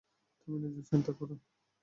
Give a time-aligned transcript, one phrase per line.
[0.41, 1.35] তুমি নিজের চিন্তা করো।